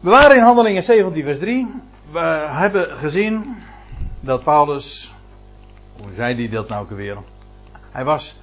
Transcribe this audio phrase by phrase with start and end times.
[0.00, 1.66] We waren in Handelingen 17, vers 3.
[2.12, 2.18] We
[2.48, 3.56] hebben gezien
[4.20, 5.14] dat Paulus,
[6.02, 7.16] hoe zei hij dat nou weer?
[7.90, 8.36] Hij was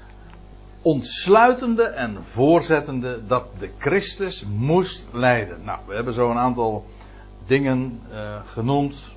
[0.81, 5.63] ontsluitende en voorzettende dat de Christus moest lijden.
[5.63, 6.85] Nou, we hebben zo een aantal
[7.47, 9.11] dingen uh, genoemd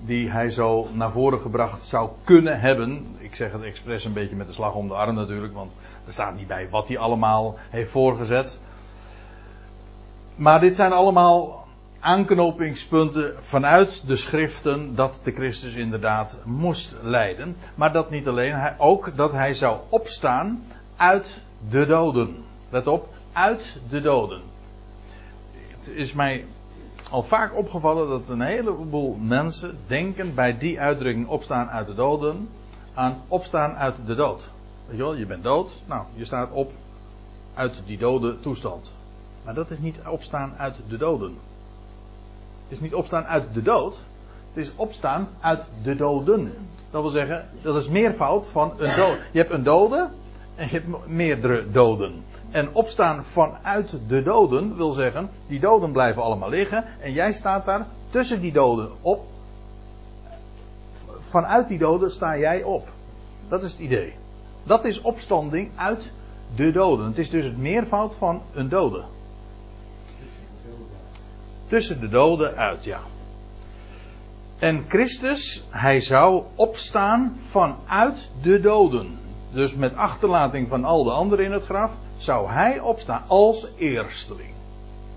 [0.00, 3.06] die hij zo naar voren gebracht zou kunnen hebben.
[3.18, 5.72] Ik zeg het expres een beetje met de slag om de arm natuurlijk, want
[6.06, 8.60] er staat niet bij wat hij allemaal heeft voorgezet.
[10.34, 11.61] Maar dit zijn allemaal
[12.02, 17.56] aanknopingspunten vanuit de schriften dat de Christus inderdaad moest lijden.
[17.74, 20.62] Maar dat niet alleen, ook dat hij zou opstaan
[20.96, 22.44] uit de doden.
[22.70, 24.40] Let op, uit de doden.
[25.52, 26.44] Het is mij
[27.10, 32.48] al vaak opgevallen dat een heleboel mensen denken bij die uitdrukking opstaan uit de doden
[32.94, 34.50] aan opstaan uit de dood.
[34.86, 36.72] Weet je wel, je bent dood, nou, je staat op
[37.54, 38.92] uit die dode toestand.
[39.44, 41.36] Maar dat is niet opstaan uit de doden.
[42.72, 43.96] Is niet opstaan uit de dood.
[44.52, 46.52] Het is opstaan uit de doden.
[46.90, 49.18] Dat wil zeggen, dat is meervoud van een dood.
[49.32, 50.08] Je hebt een dode
[50.54, 52.24] en je hebt meerdere doden.
[52.50, 57.64] En opstaan vanuit de doden wil zeggen, die doden blijven allemaal liggen en jij staat
[57.64, 59.24] daar tussen die doden op.
[61.28, 62.88] Vanuit die doden sta jij op.
[63.48, 64.14] Dat is het idee.
[64.62, 66.10] Dat is opstanding uit
[66.56, 67.06] de doden.
[67.06, 69.04] Het is dus het meervoud van een dode.
[71.72, 73.00] Tussen de doden uit, ja.
[74.58, 79.18] En Christus, hij zou opstaan vanuit de doden.
[79.52, 84.54] Dus met achterlating van al de anderen in het graf, zou hij opstaan als eersteling.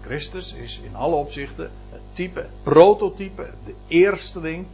[0.01, 4.65] Christus is in alle opzichten het type, het prototype, de eersteling.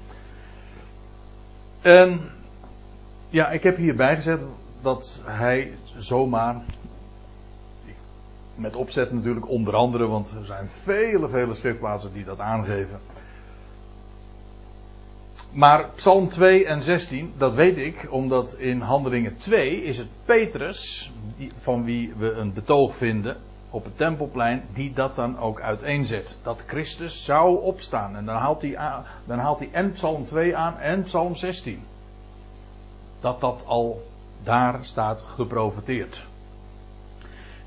[1.81, 2.31] En
[3.29, 4.41] ja, ik heb hierbij gezet
[4.81, 6.61] dat hij zomaar,
[8.61, 12.99] met opzet natuurlijk onder andere, want er zijn vele, vele schriftplaatsen die dat aangeven.
[15.53, 21.11] Maar Psalm 2 en 16, dat weet ik, omdat in Handelingen 2 is het Petrus,
[21.59, 23.37] van wie we een betoog vinden
[23.69, 26.37] op het tempelplein, die dat dan ook uiteenzet.
[26.43, 28.15] Dat Christus zou opstaan.
[28.15, 31.83] En dan haalt hij, en Psalm 2 aan en Psalm 16.
[33.19, 34.01] Dat dat al
[34.43, 36.25] daar staat geprofeteerd.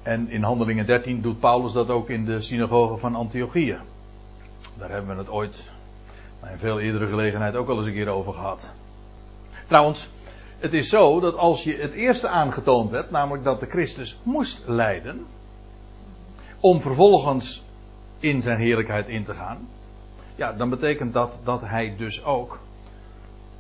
[0.05, 3.79] En in Handelingen 13 doet Paulus dat ook in de synagoge van Antiochië.
[4.79, 5.71] Daar hebben we het ooit
[6.41, 8.73] bij een veel eerdere gelegenheid ook al eens een keer over gehad.
[9.67, 10.09] Trouwens,
[10.59, 14.63] het is zo dat als je het eerste aangetoond hebt, namelijk dat de Christus moest
[14.67, 15.27] lijden,
[16.61, 17.63] om vervolgens
[18.19, 19.69] in zijn heerlijkheid in te gaan,
[20.35, 22.61] ja, dan betekent dat dat hij dus ook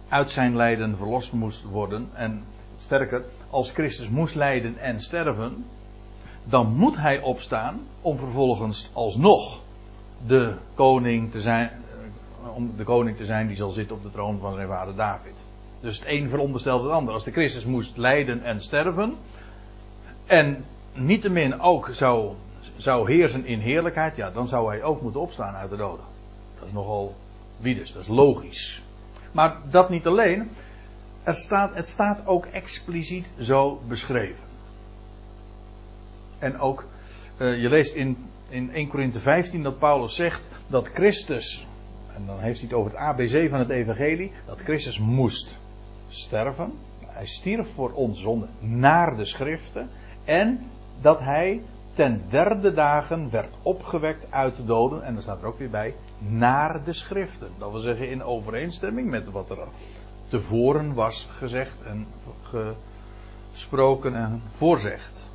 [0.09, 2.09] uit zijn lijden verlost moest worden.
[2.13, 2.45] En
[2.79, 5.65] sterker, als Christus moest lijden en sterven,
[6.45, 9.61] dan moet hij opstaan om vervolgens alsnog
[10.27, 11.71] de koning te zijn,
[12.55, 15.47] om de koning te zijn die zal zitten op de troon van zijn vader David.
[15.81, 17.15] Dus het een veronderstelt het ander.
[17.15, 19.15] Als de Christus moest lijden en sterven.
[20.27, 22.35] En niettemin ook zou,
[22.77, 24.17] zou heersen in heerlijkheid.
[24.17, 26.05] Ja, dan zou hij ook moeten opstaan uit de doden.
[26.59, 27.15] Dat is nogal
[27.57, 27.93] wie dus.
[27.93, 28.83] Dat is logisch.
[29.33, 30.51] Maar dat niet alleen.
[31.23, 34.45] Er staat, het staat ook expliciet zo beschreven.
[36.39, 36.85] En ook,
[37.39, 38.17] uh, je leest in,
[38.49, 41.67] in 1 Korinthe 15 dat Paulus zegt dat Christus
[42.15, 45.59] en dan heeft hij het over het ABC van het Evangelie, dat Christus moest
[46.09, 46.73] sterven.
[47.07, 49.89] Hij stierf voor ons zonde naar de schriften.
[50.25, 50.61] En
[51.01, 51.63] dat hij
[51.93, 55.03] ten derde dagen werd opgewekt uit de doden.
[55.03, 57.49] En dan staat er ook weer bij, naar de schriften.
[57.59, 59.59] Dat wil zeggen in overeenstemming met wat er
[60.29, 62.07] tevoren was gezegd en
[63.53, 65.31] gesproken en voorzegd.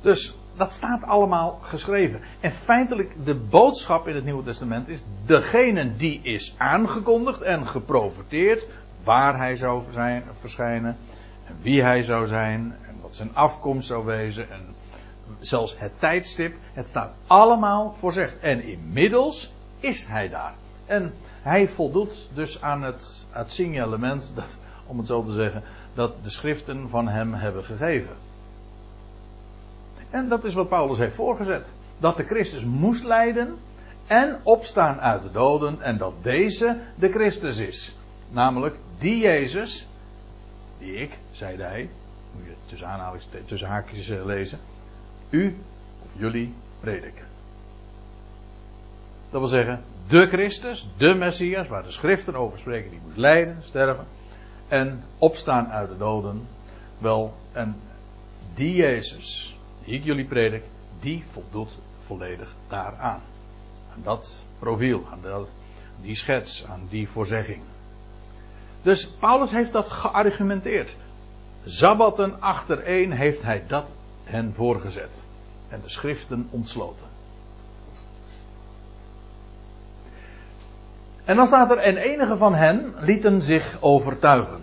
[0.00, 2.20] Dus dat staat allemaal geschreven.
[2.40, 8.66] En feitelijk, de boodschap in het Nieuwe Testament is: degene die is aangekondigd en geprofiteerd,
[9.04, 10.96] waar hij zou zijn, verschijnen,
[11.46, 14.74] en wie hij zou zijn, en wat zijn afkomst zou wezen, en
[15.38, 18.38] zelfs het tijdstip, het staat allemaal voorzegd.
[18.40, 20.54] En inmiddels is hij daar.
[20.86, 21.12] En
[21.42, 25.62] hij voldoet dus aan het, het signalement, dat, om het zo te zeggen,
[25.94, 28.16] dat de schriften van hem hebben gegeven.
[30.10, 31.72] En dat is wat Paulus heeft voorgezet.
[31.98, 33.56] Dat de Christus moest lijden
[34.06, 37.96] en opstaan uit de doden en dat deze de Christus is.
[38.30, 39.86] Namelijk die Jezus,
[40.78, 41.88] die ik, zeide hij,
[42.34, 44.58] moet je tussen, aanhalings, tussen haakjes eh, lezen,
[45.30, 45.56] u
[46.02, 47.24] of jullie prediken.
[49.30, 53.62] Dat wil zeggen, de Christus, de Messias, waar de schriften over spreken, die moest lijden,
[53.62, 54.06] sterven
[54.68, 56.48] en opstaan uit de doden.
[56.98, 57.76] Wel, en
[58.54, 59.58] die Jezus,
[59.90, 60.62] die ik jullie predik,
[61.00, 63.20] die voldoet volledig daaraan.
[63.94, 65.48] Aan dat profiel, aan dat,
[66.00, 67.62] die schets, aan die voorzegging.
[68.82, 70.96] Dus Paulus heeft dat geargumenteerd.
[71.64, 73.92] Sabbatten achtereen heeft hij dat
[74.24, 75.24] hen voorgezet.
[75.68, 77.06] En de schriften ontsloten.
[81.24, 84.60] En dan staat er, en enige van hen lieten zich overtuigen.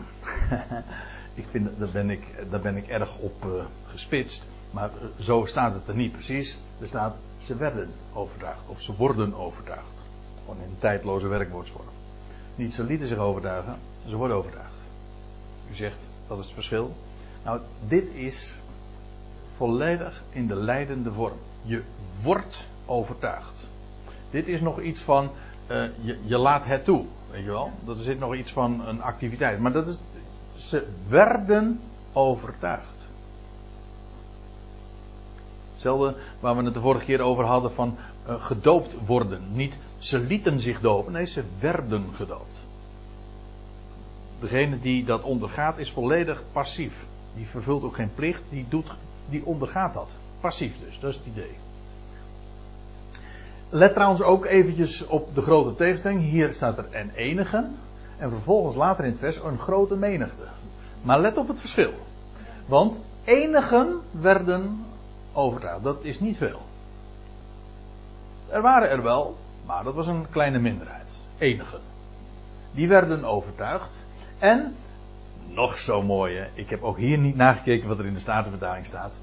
[1.41, 4.55] ik vind, daar ben ik, daar ben ik erg op uh, gespitst.
[4.71, 6.57] Maar uh, zo staat het er niet precies.
[6.79, 8.67] Er staat, ze werden overtuigd.
[8.67, 10.01] Of ze worden overtuigd.
[10.45, 11.87] Gewoon in tijdloze werkwoordsvorm.
[12.55, 13.75] Niet ze lieten zich overtuigen,
[14.07, 14.77] ze worden overtuigd.
[15.71, 16.95] U zegt, dat is het verschil.
[17.43, 18.57] Nou, dit is
[19.55, 21.37] volledig in de leidende vorm.
[21.61, 21.83] Je
[22.21, 23.67] wordt overtuigd.
[24.29, 25.29] Dit is nog iets van,
[25.71, 27.71] uh, je, je, laat het toe, weet je wel.
[27.85, 29.59] Dat zit nog iets van een activiteit.
[29.59, 29.99] Maar dat is,
[30.55, 31.79] ze werden
[32.13, 32.96] overtuigd.
[35.77, 37.97] Hetzelfde waar we het de vorige keer over hadden van
[38.27, 39.41] uh, gedoopt worden.
[39.51, 42.65] Niet ze lieten zich dopen, nee, ze werden gedoopt.
[44.39, 47.05] Degene die dat ondergaat is volledig passief.
[47.35, 48.87] Die vervult ook geen plicht, die, doet,
[49.29, 50.09] die ondergaat dat.
[50.39, 51.55] Passief dus, dat is het idee.
[53.69, 56.21] Let trouwens ook eventjes op de grote tegenstelling.
[56.21, 57.75] Hier staat er en enigen.
[58.17, 60.43] En vervolgens later in het vers een grote menigte.
[61.01, 61.91] Maar let op het verschil.
[62.65, 64.85] Want enigen werden
[65.37, 65.83] overtuigd.
[65.83, 66.61] Dat is niet veel.
[68.49, 71.15] Er waren er wel, maar dat was een kleine minderheid.
[71.37, 71.79] Enigen.
[72.71, 74.05] Die werden overtuigd.
[74.39, 74.75] En,
[75.47, 78.85] nog zo mooi hè, ik heb ook hier niet nagekeken wat er in de Statenvertaling
[78.85, 79.13] staat.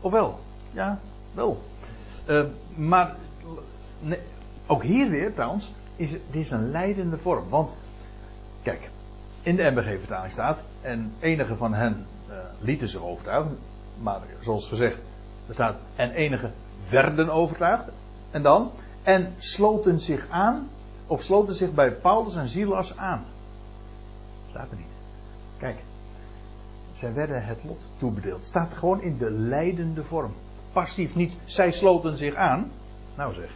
[0.00, 0.38] Of wel?
[0.70, 0.98] Ja,
[1.34, 1.62] wel.
[2.28, 3.16] Uh, maar,
[4.00, 4.18] nee,
[4.66, 7.48] ook hier weer trouwens, is dit is een leidende vorm.
[7.48, 7.76] Want,
[8.62, 8.90] kijk,
[9.42, 13.58] in de MBG-vertaling staat, en enige van hen uh, lieten zich overtuigen.
[14.02, 15.02] Maar zoals gezegd,
[15.48, 16.50] er staat, en enige
[16.88, 17.84] werden overtuigd.
[18.30, 18.70] En dan,
[19.02, 20.68] en sloten zich aan,
[21.06, 23.24] of sloten zich bij Paulus en Silas aan.
[24.48, 24.86] Staat er niet.
[25.58, 25.76] Kijk,
[26.92, 28.44] zij werden het lot toebedeeld.
[28.44, 30.34] Staat gewoon in de leidende vorm.
[30.72, 32.70] Passief niet, zij sloten zich aan.
[33.16, 33.50] Nou zeg.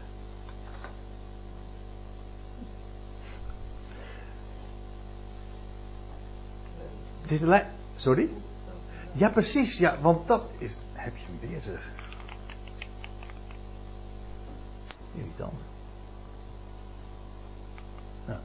[7.23, 7.67] Het is de.
[7.97, 8.29] Sorry?
[9.13, 9.79] Ja, precies.
[9.79, 10.77] Ja, want dat is.
[11.07, 11.81] Heb je hem weer.
[15.15, 15.61] Irritant.
[18.27, 18.39] Nou.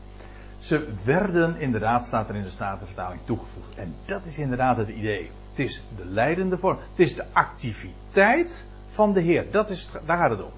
[0.60, 3.76] Ze werden inderdaad, staat er in de Statenvertaling, toegevoegd.
[3.76, 5.32] En dat is inderdaad het idee.
[5.50, 6.78] Het is de leidende vorm.
[6.78, 9.52] Het is de activiteit van de Heer.
[9.52, 10.52] Dat is, daar gaat het om.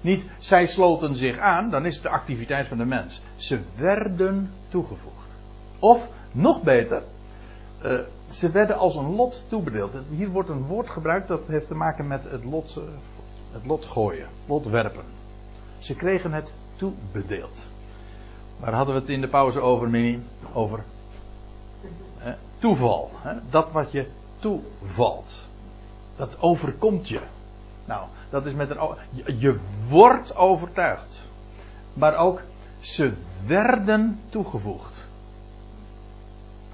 [0.00, 3.22] Niet zij sloten zich aan, dan is het de activiteit van de mens.
[3.36, 5.36] Ze werden toegevoegd.
[5.78, 7.02] Of, nog beter,
[7.84, 8.00] uh,
[8.30, 9.96] ze werden als een lot toebedeeld.
[10.10, 12.80] Hier wordt een woord gebruikt dat heeft te maken met het lot,
[13.52, 15.04] het lot gooien, lot werpen.
[15.78, 17.66] Ze kregen het toebedeeld.
[18.60, 20.22] Waar hadden we het in de pauze over, Mini?
[20.52, 20.84] Over
[22.18, 23.10] hè, toeval.
[23.14, 23.34] Hè?
[23.50, 24.06] Dat wat je
[24.38, 25.40] toevalt.
[26.16, 27.20] Dat overkomt je.
[27.84, 28.78] Nou, dat is met een.
[29.10, 31.28] Je, je wordt overtuigd.
[31.92, 32.42] Maar ook
[32.80, 33.12] ze
[33.46, 35.06] werden toegevoegd.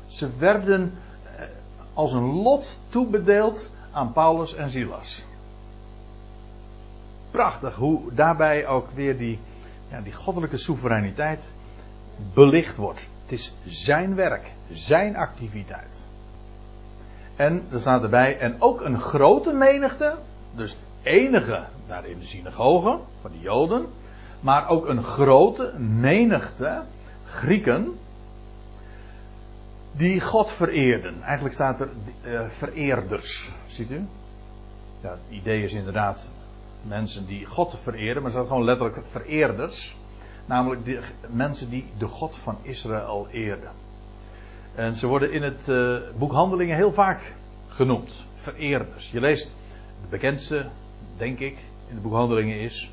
[0.06, 1.05] Ze werden eh,
[1.96, 5.24] als een lot toebedeeld aan Paulus en Silas.
[7.30, 9.38] Prachtig hoe daarbij ook weer die,
[9.90, 11.52] ja, die goddelijke soevereiniteit
[12.34, 13.08] belicht wordt.
[13.22, 16.06] Het is zijn werk, zijn activiteit.
[17.36, 20.14] En er staat erbij, en ook een grote menigte,
[20.54, 23.86] dus enige daar in de synagoge van de Joden,
[24.40, 26.82] maar ook een grote menigte
[27.24, 27.98] Grieken
[29.96, 31.22] die God vereerden.
[31.22, 31.88] Eigenlijk staat er
[32.24, 34.06] uh, vereerders, ziet u?
[35.00, 36.30] Ja, het idee is inderdaad
[36.82, 39.96] mensen die God vereren, maar er staat gewoon letterlijk vereerders.
[40.46, 43.70] Namelijk de mensen die de God van Israël eerden.
[44.74, 47.34] En ze worden in het uh, boek Handelingen heel vaak
[47.68, 48.24] genoemd.
[48.34, 49.10] Vereerders.
[49.10, 49.50] Je leest
[50.02, 50.66] de bekendste,
[51.16, 52.90] denk ik, in het boek Handelingen is.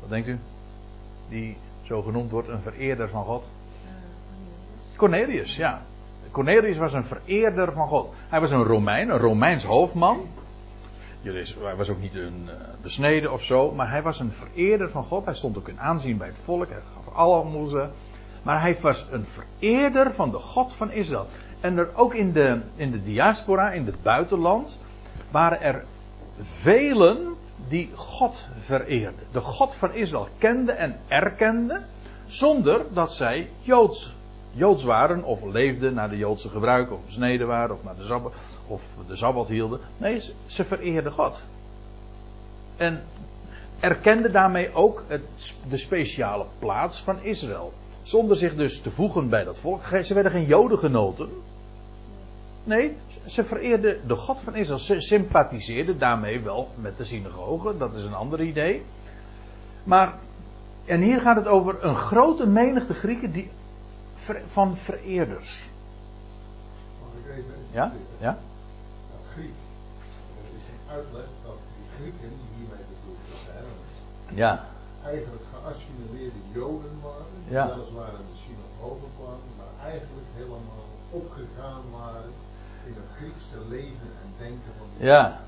[0.00, 0.38] Wat denkt u?
[1.28, 3.44] Die zo genoemd wordt, een vereerder van God.
[5.02, 5.80] Cornelius, ja.
[6.30, 8.14] Cornelius was een vereerder van God.
[8.28, 10.20] Hij was een Romein, een Romeins hoofdman.
[11.22, 15.04] Hij was ook niet een uh, besneden of zo, maar hij was een vereerder van
[15.04, 15.24] God.
[15.24, 17.90] Hij stond ook in aanzien bij het volk, hij gaf almoezen.
[18.42, 21.26] Maar hij was een vereerder van de God van Israël.
[21.60, 24.80] En er ook in de, in de diaspora, in het buitenland,
[25.30, 25.84] waren er
[26.40, 27.34] velen
[27.68, 29.20] die God vereerden.
[29.32, 31.86] De God van Israël kenden en erkenden,
[32.26, 34.12] zonder dat zij Joods,
[34.52, 38.32] Joods waren of leefden naar de Joodse gebruiken, of besneden waren, of naar de Sabbat
[38.66, 39.80] of de Sabbat hielden.
[39.96, 41.42] Nee, ze, vereerden God.
[42.76, 43.00] En
[43.80, 47.72] erkende daarmee ook het, de speciale plaats van Israël.
[48.02, 49.84] Zonder zich dus te voegen bij dat volk.
[50.00, 51.28] Ze werden geen Joden genoten.
[52.64, 54.78] Nee, ze vereerden de God van Israël.
[54.78, 57.78] Ze sympathiseerden daarmee wel met de synagogen.
[57.78, 58.82] Dat is een ander idee.
[59.84, 60.14] Maar,
[60.84, 63.50] en hier gaat het over een grote menigte Grieken die,
[64.46, 65.68] van vereerders.
[67.02, 67.54] Mag ik even?
[67.70, 67.92] Ja?
[68.18, 68.38] Ja?
[69.10, 69.54] Nou, Griek.
[70.38, 73.64] Er is een uitleg dat die Grieken die hiermee bedoeld zijn,
[74.42, 74.64] Ja.
[75.04, 77.68] eigenlijk geassimileerde Joden waren, Ja.
[77.68, 82.30] weliswaar in de synagoge kwamen, maar eigenlijk helemaal opgegaan waren
[82.86, 85.40] in het Griekse leven en denken van Ja.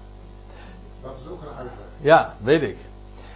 [1.02, 1.86] Dat is ook een uitleg.
[2.00, 2.76] Ja, weet ik.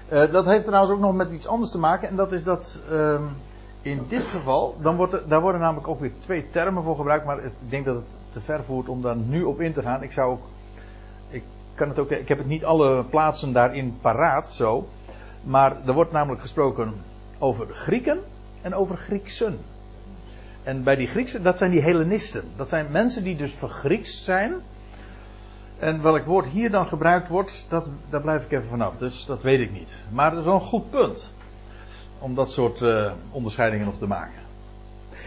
[0.08, 2.08] Eh, dat heeft trouwens ook nog met iets anders te maken.
[2.08, 3.24] En dat is dat ehm,
[3.82, 7.24] in dit geval, dan wordt er, daar worden namelijk ook weer twee termen voor gebruikt.
[7.24, 10.02] Maar ik denk dat het te ver voert om daar nu op in te gaan.
[10.02, 10.42] Ik zou ook,
[11.28, 11.42] ik
[11.74, 14.88] kan het ook, ik heb het niet alle plaatsen daarin paraat zo.
[15.44, 16.94] Maar er wordt namelijk gesproken
[17.38, 18.18] over Grieken
[18.62, 19.58] en over Grieksen.
[20.62, 22.44] En bij die Grieksen, dat zijn die Hellenisten.
[22.56, 24.54] Dat zijn mensen die dus vergriekst zijn.
[25.78, 28.96] En welk woord hier dan gebruikt wordt, dat, daar blijf ik even vanaf.
[28.96, 30.02] Dus dat weet ik niet.
[30.10, 31.32] Maar dat is wel een goed punt.
[32.18, 34.42] Om dat soort eh, onderscheidingen nog te maken.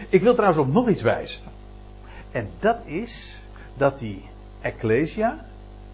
[0.08, 1.42] Ik wil trouwens op nog iets wijzen.
[2.30, 3.42] En dat is
[3.76, 4.28] dat die
[4.60, 5.44] Ecclesia,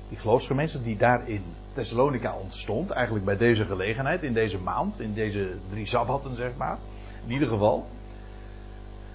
[0.08, 5.14] die geloofsgemeenschap die daar in Thessalonica ontstond, eigenlijk bij deze gelegenheid, in deze maand, in
[5.14, 6.78] deze drie sabbatten zeg maar,
[7.26, 7.86] in ieder geval,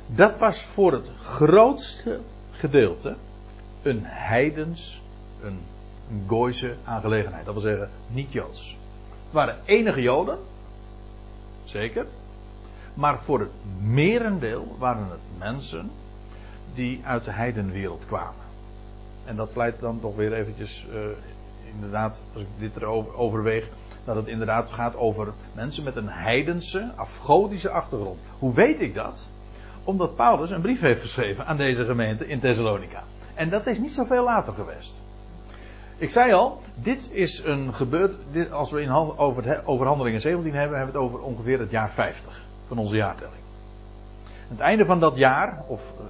[0.07, 2.19] dat was voor het grootste
[2.51, 3.15] gedeelte
[3.81, 5.01] een heidens,
[5.41, 5.59] een,
[6.09, 7.45] een Gooise aangelegenheid.
[7.45, 8.77] Dat wil zeggen, niet Joods.
[9.23, 10.37] Het waren enige Joden,
[11.70, 12.05] zeker,
[12.93, 13.51] maar voor het
[13.82, 15.91] merendeel waren het mensen
[16.74, 18.43] die uit de heidenwereld kwamen.
[19.25, 21.00] En dat pleit dan toch weer eventjes, eh,
[21.74, 23.70] inderdaad, als ik dit erover overweeg,
[24.05, 28.20] dat het inderdaad gaat over mensen met een heidense, afgodische achtergrond.
[28.39, 29.27] Hoe weet ik dat?
[29.84, 33.03] Omdat Paulus een brief heeft geschreven aan deze gemeente in Thessalonica.
[33.34, 35.02] En dat is niet zoveel later geweest.
[36.03, 38.13] Ik zei al, dit is een gebeurd.
[38.51, 39.17] Als we in, hand-
[39.65, 43.41] over, handelingen 17 hebben, hebben we het over ongeveer het jaar 50 van onze jaartelling.
[44.48, 45.93] Het einde van dat jaar, of.
[46.00, 46.05] eh,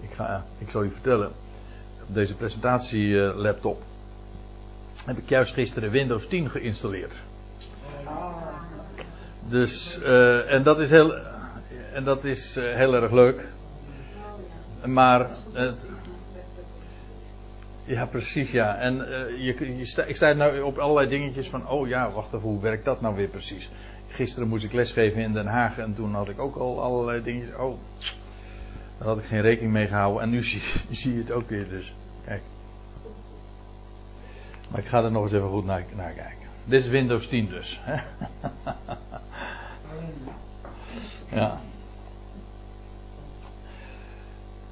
[0.00, 1.30] ik, ga, ik zal u vertellen.
[2.08, 3.82] Op deze presentatielaptop
[5.06, 7.20] heb ik juist gisteren Windows 10 geïnstalleerd.
[9.48, 11.14] Dus, eh, en dat is heel,
[11.92, 13.46] en dat is eh, heel erg leuk.
[14.84, 15.88] Maar, het,
[17.84, 18.76] ja precies ja.
[18.76, 22.34] En eh, je, je sta, ik sta nou op allerlei dingetjes van, oh ja, wacht
[22.34, 23.68] even, hoe werkt dat nou weer precies?
[24.08, 27.56] Gisteren moest ik lesgeven in Den Haag en toen had ik ook al allerlei dingetjes.
[27.56, 27.78] Oh,
[28.98, 30.22] daar had ik geen rekening mee gehouden.
[30.22, 31.94] En nu zie, nu zie je het ook weer dus.
[32.24, 32.42] Kijk.
[34.68, 36.48] Maar ik ga er nog eens even goed naar, naar kijken.
[36.64, 37.80] Dit is Windows 10 dus.
[41.30, 41.60] ja.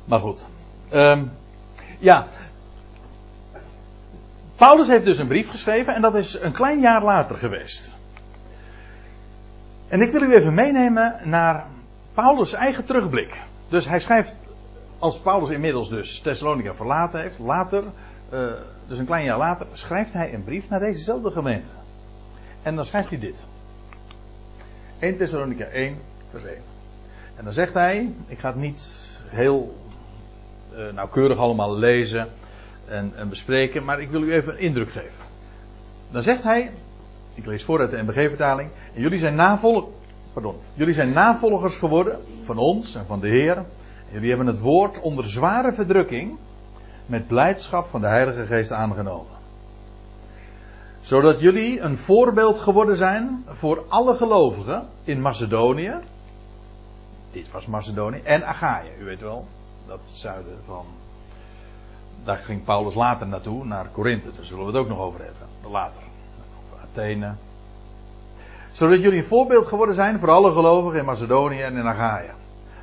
[0.05, 0.45] Maar goed.
[0.89, 1.25] Ehm,
[1.99, 2.29] ja.
[4.61, 7.97] Paulus heeft dus een brief geschreven en dat is een klein jaar later geweest.
[9.89, 11.67] En ik wil u even meenemen naar
[12.15, 13.41] Paulus' eigen terugblik.
[13.69, 14.35] Dus hij schrijft,
[14.99, 17.85] als Paulus inmiddels dus Thessalonica verlaten heeft, later,
[18.31, 18.41] eh,
[18.89, 21.73] dus een klein jaar later, schrijft hij een brief naar dezezelfde gemeente.
[22.63, 23.45] En dan schrijft hij dit.
[24.99, 25.97] 1 Thessalonica 1,
[26.31, 26.63] vers 1.
[27.37, 29.75] En dan zegt hij, ik ga het niet heel
[30.77, 32.29] eh, nauwkeurig allemaal lezen
[32.91, 35.25] en, en bespreken, maar ik wil u even een indruk geven.
[36.11, 36.71] Dan zegt hij,
[37.35, 39.89] ik lees voor uit de MBG-vertaling, en jullie zijn, navolg,
[40.33, 43.57] pardon, jullie zijn navolgers geworden van ons en van de Heer.
[43.57, 46.39] En jullie hebben het woord onder zware verdrukking
[47.07, 49.39] met blijdschap van de Heilige Geest aangenomen.
[51.01, 55.95] Zodat jullie een voorbeeld geworden zijn voor alle gelovigen in Macedonië.
[57.31, 58.21] Dit was Macedonië.
[58.23, 59.47] En Achaia, u weet wel.
[59.87, 60.85] Dat zuiden van.
[62.25, 64.31] Daar ging Paulus later naartoe, naar Korinthe.
[64.37, 65.71] Daar zullen we het ook nog over hebben.
[65.71, 66.03] Later.
[66.65, 67.35] Over Athene.
[68.73, 72.35] Zodat jullie een voorbeeld geworden zijn voor alle gelovigen in Macedonië en in Achaia.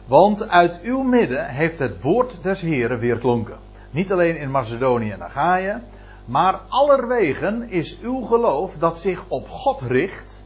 [0.07, 3.57] Want uit uw midden heeft het woord des Heren weer klonken.
[3.91, 5.81] Niet alleen in Macedonië en Achaia,
[6.25, 10.43] maar allerwegen is uw geloof dat zich op God richt.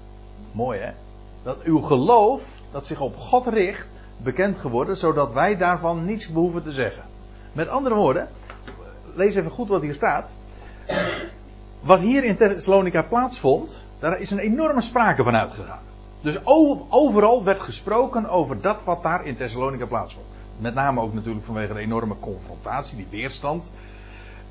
[0.52, 0.92] Mooi hè?
[1.44, 6.64] Dat uw geloof dat zich op God richt bekend geworden, zodat wij daarvan niets behoeven
[6.64, 7.04] te zeggen.
[7.54, 8.28] Met andere woorden,
[9.16, 10.32] lees even goed wat hier staat.
[11.82, 15.82] Wat hier in Thessalonica plaatsvond, daar is een enorme sprake van uitgegaan.
[16.22, 16.46] Dus
[16.90, 20.26] overal werd gesproken over dat wat daar in Thessalonica plaatsvond.
[20.58, 23.72] Met name ook natuurlijk vanwege de enorme confrontatie, die weerstand.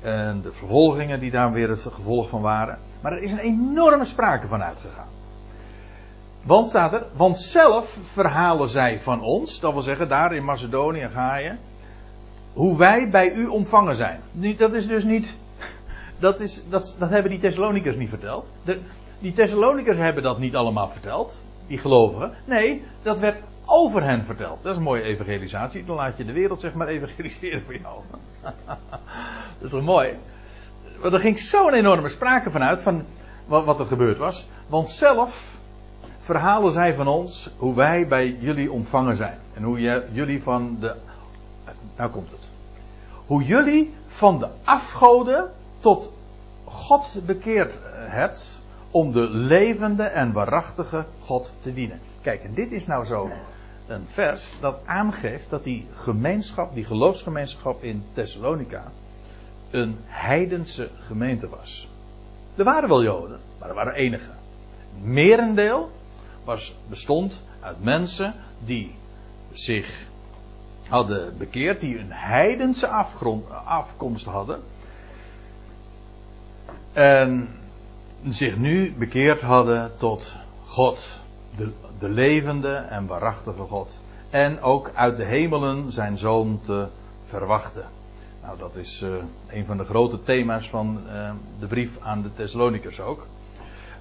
[0.01, 2.77] En de vervolgingen die daar weer het gevolg van waren.
[3.01, 5.07] Maar er is een enorme sprake van uitgegaan.
[6.45, 11.01] Want staat er, want zelf verhalen zij van ons, dat wil zeggen daar in Macedonië
[11.01, 11.59] en Gaaien,
[12.53, 14.19] hoe wij bij u ontvangen zijn.
[14.57, 15.37] Dat is dus niet,
[16.19, 18.45] dat, is, dat, dat hebben die Thessalonikers niet verteld.
[18.65, 18.79] De,
[19.19, 22.31] die Thessalonikers hebben dat niet allemaal verteld, die gelovigen.
[22.45, 24.63] Nee, dat werd over hen verteld.
[24.63, 25.85] Dat is een mooie evangelisatie.
[25.85, 28.01] Dan laat je de wereld zeg maar evangeliseren voor jou.
[29.57, 30.17] dat is toch mooi?
[31.01, 33.05] Maar er ging zo'n enorme sprake vanuit van
[33.47, 34.49] wat, wat er gebeurd was.
[34.67, 35.59] Want zelf
[36.19, 39.37] verhalen zij van ons hoe wij bij jullie ontvangen zijn.
[39.53, 40.95] En hoe je, jullie van de.
[41.97, 42.40] Nou komt het.
[43.31, 46.13] Hoe jullie van de afgoden tot
[46.65, 48.61] God bekeerd hebt.
[48.91, 51.99] Om de levende en waarachtige God te dienen.
[52.21, 53.29] Kijk, en dit is nou zo
[53.87, 58.91] een vers dat aangeeft dat die gemeenschap, die geloofsgemeenschap in Thessalonica,
[59.69, 61.87] een heidense gemeente was.
[62.55, 64.31] Er waren wel Joden, maar er waren enige.
[65.03, 65.91] Merendeel
[66.43, 68.33] was, bestond uit mensen
[68.65, 68.95] die
[69.51, 70.09] zich
[70.87, 74.59] hadden bekeerd, die een heidense afgrond, afkomst hadden.
[76.93, 77.47] En
[78.27, 80.35] zich nu bekeerd hadden tot
[80.65, 81.21] God,
[81.55, 84.01] de, de levende en waarachtige God.
[84.29, 86.87] En ook uit de hemelen zijn zoon te
[87.23, 87.85] verwachten.
[88.41, 89.09] Nou, dat is uh,
[89.49, 93.27] een van de grote thema's van uh, de brief aan de Thessalonikers ook.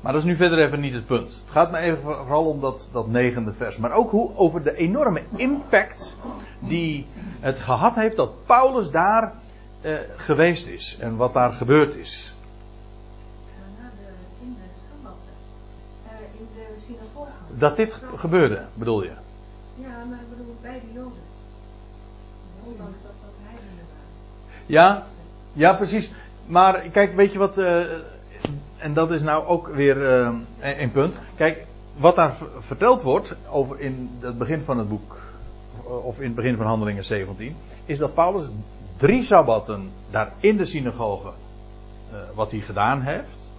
[0.00, 1.40] Maar dat is nu verder even niet het punt.
[1.42, 3.76] Het gaat me even vooral om dat, dat negende vers.
[3.76, 6.16] Maar ook hoe, over de enorme impact
[6.58, 7.06] die
[7.40, 9.32] het gehad heeft dat Paulus daar
[9.82, 10.96] uh, geweest is.
[11.00, 12.34] En wat daar gebeurd is.
[17.56, 19.12] Dat dit gebeurde, bedoel je?
[19.74, 21.22] Ja, maar ik bedoel bij de Joden.
[22.64, 24.66] Ondanks dat dat heidenen waren.
[24.66, 25.02] Ja,
[25.52, 26.12] ja, precies.
[26.46, 27.58] Maar kijk, weet je wat.
[27.58, 27.82] Uh,
[28.80, 30.02] en dat is nou ook weer
[30.60, 31.18] een, punt.
[31.36, 35.18] Kijk, wat daar verteld wordt over in het begin van het boek.
[36.04, 37.56] Of in het begin van Handelingen 17.
[37.86, 38.48] Is dat Paulus
[38.96, 41.28] drie sabbatten daar in de synagoge.
[42.12, 43.50] Uh, wat hij gedaan heeft.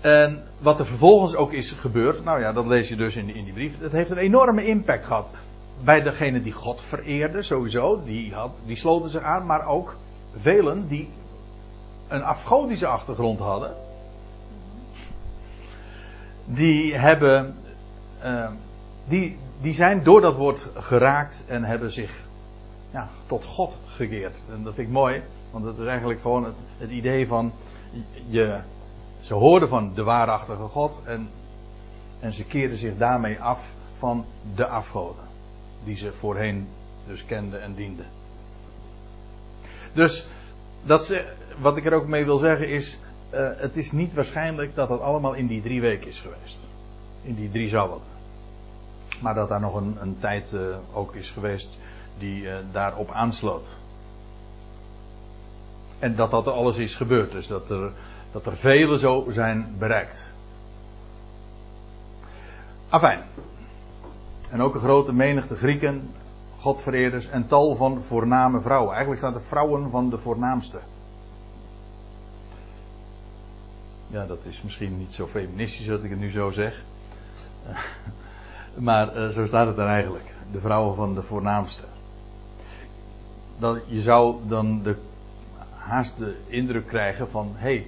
[0.00, 3.44] En wat er vervolgens ook is gebeurd, nou ja, dat lees je dus in, in
[3.44, 3.80] die brief.
[3.80, 5.28] Het heeft een enorme impact gehad.
[5.84, 9.96] Bij degene die God vereerden, sowieso, die, had, die sloten zich aan, maar ook
[10.34, 11.08] velen die
[12.08, 13.74] een afgodische achtergrond hadden.
[16.46, 17.56] Die hebben,
[18.24, 18.50] uh,
[19.08, 22.24] die, die zijn door dat woord geraakt en hebben zich
[22.92, 24.44] ja, tot God gekeerd.
[24.52, 27.52] En dat vind ik mooi, want dat is eigenlijk gewoon het, het idee van
[28.28, 28.58] je
[29.20, 31.28] ze hoorden van de waarachtige God en,
[32.20, 35.24] en ze keerden zich daarmee af van de afgoden.
[35.84, 36.68] Die ze voorheen
[37.06, 38.06] dus kenden en dienden.
[39.92, 40.28] Dus
[40.82, 42.98] dat ze, wat ik er ook mee wil zeggen is,
[43.36, 46.66] uh, het is niet waarschijnlijk dat dat allemaal in die drie weken is geweest.
[47.22, 48.10] In die drie sabbaten.
[49.22, 51.78] Maar dat daar nog een, een tijd uh, ook is geweest
[52.18, 53.66] die uh, daarop aansloot.
[55.98, 57.32] En dat dat alles is gebeurd.
[57.32, 57.92] Dus dat er
[58.32, 60.32] dat er velen zo zijn bereikt.
[62.88, 63.22] Afijn.
[64.50, 66.10] En ook een grote menigte Grieken,
[66.58, 68.90] godvereerders en tal van voorname vrouwen.
[68.90, 70.78] Eigenlijk staan er vrouwen van de voornaamste.
[74.08, 76.82] Ja, dat is misschien niet zo feministisch dat ik het nu zo zeg.
[78.88, 80.34] maar uh, zo staat het dan eigenlijk.
[80.52, 81.84] De vrouwen van de voornaamste.
[83.58, 84.96] Dat, je zou dan de,
[85.70, 87.86] haast de indruk krijgen van: hé, hey,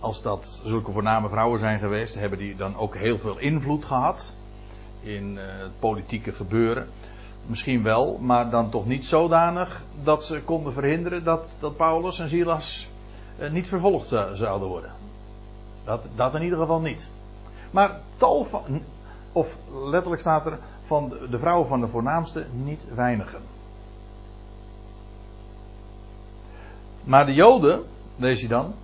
[0.00, 4.34] als dat zulke voorname vrouwen zijn geweest, hebben die dan ook heel veel invloed gehad
[5.00, 6.88] in uh, het politieke gebeuren.
[7.46, 12.28] Misschien wel, maar dan toch niet zodanig dat ze konden verhinderen dat, dat Paulus en
[12.28, 12.88] Silas
[13.40, 15.05] uh, niet vervolgd zouden worden.
[15.86, 17.10] Dat, dat in ieder geval niet.
[17.70, 18.82] Maar tal van,
[19.32, 19.56] of
[19.90, 23.40] letterlijk staat er van de, vrouwen van de voornaamste niet weinigen.
[27.04, 27.84] Maar de Joden,
[28.16, 28.74] lees je dan,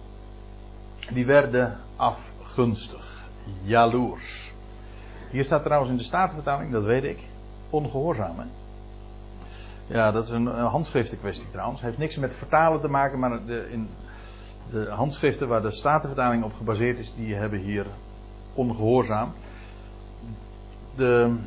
[1.12, 3.26] die werden afgunstig,
[3.62, 4.52] jaloers.
[5.30, 7.18] Hier staat trouwens in de Statenvertaling, dat weet ik,
[7.70, 8.38] ongehoorzaam.
[8.38, 8.44] Hè?
[9.86, 11.80] Ja, dat is een, een handschriftenkwestie trouwens.
[11.80, 13.88] Heeft niks met vertalen te maken, maar de, in
[14.70, 17.86] de handschriften waar de Statenvertaling op gebaseerd is, die hebben hier
[18.54, 19.32] ongehoorzaam.
[20.96, 21.38] De,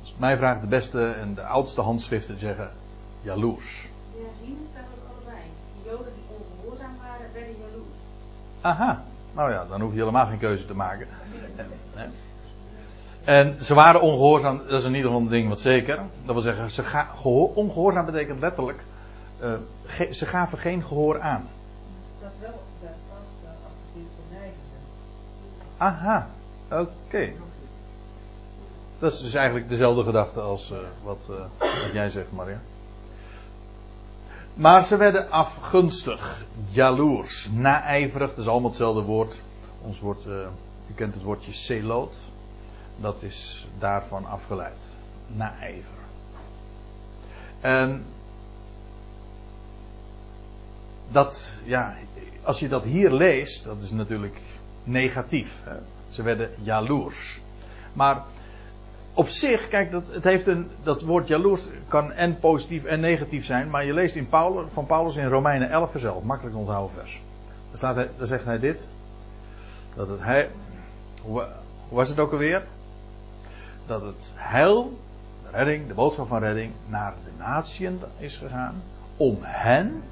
[0.00, 2.70] als het mij vraagt, de beste en de oudste handschriften zeggen
[3.20, 3.88] jaloers.
[4.16, 5.42] Ja, zien staat ook allebei.
[5.82, 7.96] De Joden die ongehoorzaam waren, werden jaloers.
[8.60, 9.02] Aha,
[9.34, 11.06] nou ja, dan hoef je helemaal geen keuze te maken.
[13.24, 15.96] En ze waren ongehoorzaam, dat is in ieder geval een ding wat zeker.
[15.96, 17.08] Dat wil zeggen, ze ga,
[17.54, 18.84] ongehoorzaam betekent letterlijk
[19.40, 19.52] eh,
[19.84, 21.48] ge- ze gaven geen gehoor aan.
[25.82, 26.28] Aha,
[26.70, 27.32] oké.
[28.98, 32.60] Dat is dus eigenlijk dezelfde gedachte als eh, wat, eh, wat jij zegt, Maria.
[34.54, 39.42] Maar ze werden afgunstig, jaloers, naijverig, dat is allemaal hetzelfde woord.
[39.80, 40.46] Ons woord, eh,
[40.90, 42.16] u kent het woordje celoot.
[42.96, 44.96] Dat is daarvan afgeleid.
[45.26, 45.98] Naijver.
[47.60, 48.04] En
[51.10, 51.94] dat, ja,
[52.42, 54.40] als je dat hier leest, dat is natuurlijk
[54.84, 55.58] negatief.
[55.64, 55.76] Hè?
[56.08, 57.40] Ze werden jaloers.
[57.92, 58.22] Maar
[59.14, 63.44] op zich, kijk, dat, het heeft een, dat woord jaloers kan en positief en negatief
[63.44, 63.70] zijn.
[63.70, 67.20] Maar je leest in Paulus, van Paulus in Romeinen 11 zelf, makkelijk onthouden vers.
[67.68, 68.86] Daar, staat hij, daar zegt hij dit.
[69.94, 70.50] Dat het hij,
[71.22, 71.46] hoe,
[71.88, 72.62] was het ook alweer?
[73.86, 74.98] Dat het heil,
[75.42, 78.82] de redding, de boodschap van redding, naar de natieën is gegaan.
[79.16, 80.02] Om hen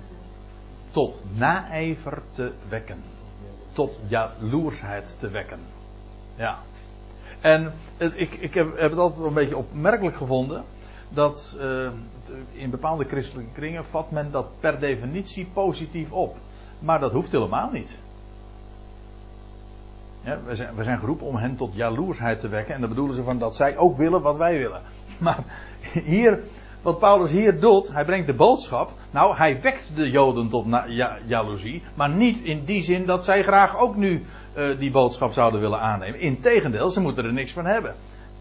[0.91, 3.03] tot naijver te wekken.
[3.73, 5.59] Tot jaloersheid te wekken.
[6.37, 6.59] Ja.
[7.41, 10.65] En het, ik, ik heb, heb, het altijd een beetje opmerkelijk gevonden.
[11.09, 11.91] Dat uh,
[12.53, 16.37] in bepaalde christelijke kringen vat men dat per definitie positief op.
[16.79, 17.99] Maar dat hoeft helemaal niet.
[20.23, 22.75] Ja, we, zijn, we zijn geroepen om hen tot jaloersheid te wekken.
[22.75, 24.83] En dan bedoelen ze van dat zij ook willen wat wij willen.
[25.19, 25.45] Maar
[25.93, 26.41] hier,
[26.83, 28.91] wat Paulus hier doet, hij brengt de boodschap.
[29.11, 31.83] Nou, hij wekt de Joden tot ja, jaloezie.
[31.95, 34.25] Maar niet in die zin dat zij graag ook nu
[34.57, 36.21] uh, die boodschap zouden willen aannemen.
[36.21, 37.95] Integendeel, ze moeten er niks van hebben.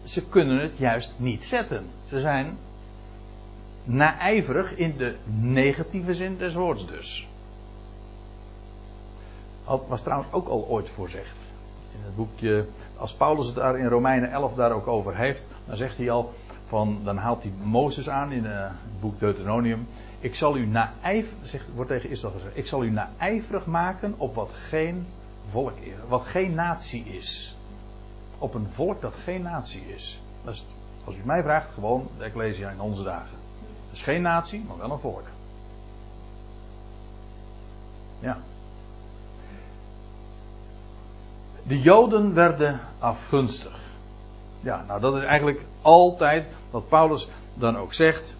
[0.04, 1.86] Ze kunnen het juist niet zetten.
[2.08, 2.58] Ze zijn
[3.84, 7.28] naijverig in de negatieve zin des woords dus.
[9.88, 11.36] Was trouwens ook al ooit voorzegd.
[11.92, 15.76] In het boekje, als Paulus het daar in Romeinen 11 daar ook over heeft, dan
[15.76, 16.32] zegt hij al
[16.70, 19.86] van, dan haalt hij Mozes aan in uh, het boek Deuteronomium.
[20.20, 24.50] Ik zal u naijverig, wordt tegen Israël gezegd, ik zal u naijverig maken op wat
[24.68, 25.06] geen
[25.50, 27.56] volk is, wat geen natie is.
[28.38, 30.20] Op een volk dat geen natie is.
[30.44, 30.66] Dat is,
[31.04, 33.38] als u mij vraagt, gewoon de Ecclesia in onze dagen.
[33.86, 35.24] Het is geen natie, maar wel een volk.
[38.20, 38.38] Ja.
[41.62, 43.89] De Joden werden afgunstig.
[44.60, 48.34] Ja, nou dat is eigenlijk altijd wat Paulus dan ook zegt.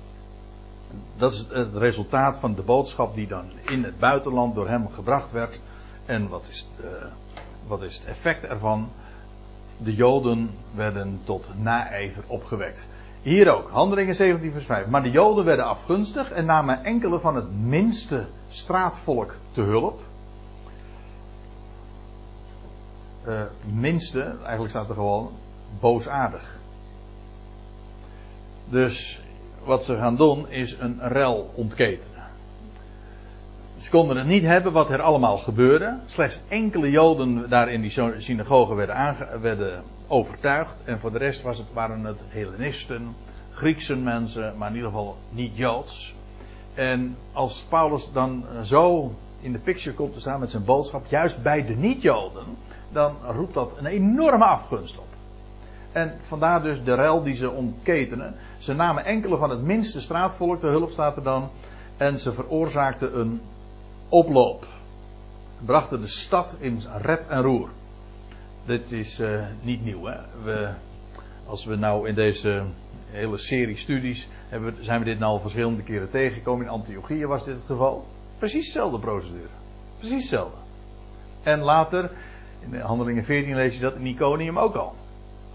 [1.17, 5.33] Dat is het resultaat van de boodschap die dan in het buitenland door hem gebracht
[5.33, 5.61] werd.
[6.07, 7.07] En wat is, de,
[7.67, 8.89] wat is het effect ervan?
[9.77, 12.87] De Joden werden tot naijver opgewekt.
[13.23, 14.87] Hier ook, Handelingen 17 vers 5.
[14.87, 20.01] Maar de Joden werden afgunstig en namen enkele van het minste straatvolk te hulp.
[23.27, 25.31] Uh, minste, eigenlijk staat er gewoon
[25.81, 26.59] boosaardig.
[28.69, 29.23] Dus
[29.65, 32.09] wat ze gaan doen is een rel ontketenen.
[33.77, 35.99] Ze konden het niet hebben wat er allemaal gebeurde.
[36.07, 40.83] Slechts enkele Joden daar in die synagoge werden, werden overtuigd.
[40.85, 43.15] En voor de rest was het, waren het Hellenisten,
[43.53, 46.15] Griekse mensen, maar in ieder geval niet Joods.
[46.75, 51.43] En als Paulus dan zo in de picture komt te staan met zijn boodschap, juist
[51.43, 52.45] bij de niet-Joden,
[52.93, 55.10] dan roept dat een enorme afgunst op.
[55.92, 58.35] En vandaar dus de rel die ze ontketenen.
[58.59, 61.50] Ze namen enkele van het minste straatvolk te hulp, staat er dan.
[61.96, 63.40] En ze veroorzaakten een
[64.09, 64.66] oploop.
[65.64, 67.68] Brachten de stad in rep en roer.
[68.66, 70.05] Dit is uh, niet nieuw.
[70.05, 70.18] Hè?
[70.42, 70.70] We,
[71.46, 72.64] als we nou in deze
[73.11, 76.64] hele serie studies hebben, zijn we dit nou al verschillende keren tegengekomen.
[76.64, 78.07] In Antiochië was dit het geval.
[78.38, 79.48] Precies dezelfde procedure.
[79.98, 80.57] Precies hetzelfde.
[81.42, 82.11] En later,
[82.61, 84.94] in de handelingen 14 lees je dat in Iconium ook al.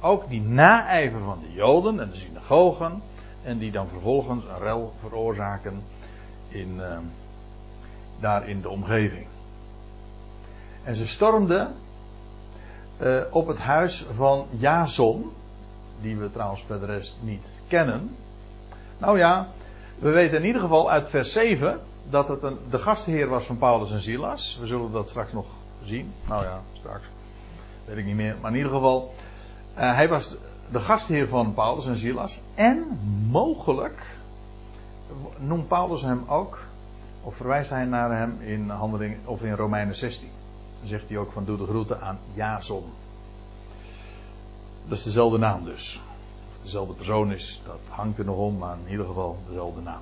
[0.02, 3.02] Ook die naijver van de Joden en de synagogen.
[3.44, 5.84] En die dan vervolgens een rel veroorzaken
[6.48, 6.98] in, uh,
[8.20, 9.28] daar in de omgeving.
[10.84, 11.76] En ze stormden
[13.02, 15.32] uh, op het huis van Jason.
[16.02, 18.16] Die we trouwens verder rest niet kennen.
[18.98, 19.48] Nou ja,
[20.00, 21.80] we weten in ieder geval uit vers 7
[22.10, 24.58] dat het een, de gastheer was van Paulus en Silas.
[24.60, 25.46] We zullen dat straks nog
[25.84, 26.14] zien.
[26.28, 27.06] Nou ja, straks.
[27.86, 28.36] Weet ik niet meer.
[28.42, 29.14] Maar in ieder geval.
[29.78, 30.38] Uh, hij was
[30.72, 32.42] de gastheer van Paulus en Silas.
[32.56, 33.00] En
[33.32, 34.18] mogelijk
[35.38, 36.60] noemt Paulus hem ook.
[37.24, 40.30] Of verwijst hij naar hem in handeling of in Romeinen 16.
[40.80, 42.84] Dan zegt hij ook van doe de groeten aan Jason.
[44.88, 46.02] Dat is dezelfde naam dus.
[46.50, 50.02] Of dezelfde persoon is, dat hangt er nog om, maar in ieder geval dezelfde naam.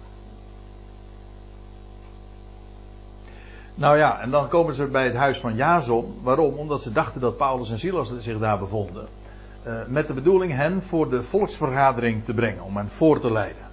[3.75, 6.19] Nou ja, en dan komen ze bij het huis van Jason.
[6.21, 6.53] Waarom?
[6.53, 9.07] Omdat ze dachten dat Paulus en Silas zich daar bevonden.
[9.67, 13.63] Uh, met de bedoeling hen voor de volksvergadering te brengen, om hen voor te leiden.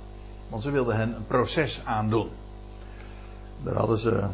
[0.48, 2.30] Want ze wilden hen een proces aandoen.
[3.62, 4.28] Daar hadden ze,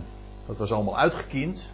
[0.46, 1.70] dat was allemaal uitgekiend.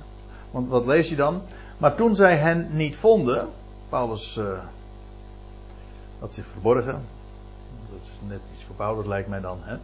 [0.51, 1.43] Want wat lees je dan?
[1.79, 3.49] Maar toen zij hen niet vonden,
[3.89, 4.59] Paulus uh,
[6.19, 7.03] had zich verborgen.
[7.91, 9.59] Dat is net iets voor Paulus, lijkt mij dan.
[9.61, 9.77] Hè?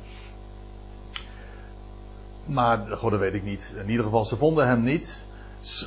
[2.44, 3.74] Maar, god, dat weet ik niet.
[3.76, 5.24] In ieder geval, ze vonden hem niet.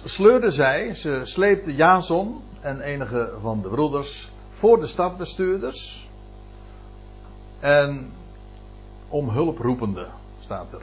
[0.05, 6.07] Sleurden zij, ze sleepten Jason en enige van de broeders voor de stadbestuurders.
[7.59, 8.11] En
[9.09, 10.07] om hulp roepende,
[10.39, 10.81] staat er.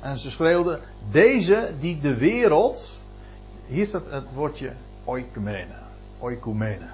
[0.00, 2.98] En ze schreeuwden, deze die de wereld,
[3.66, 4.72] hier staat het woordje
[5.04, 5.74] oikumene,
[6.18, 6.88] oikumene.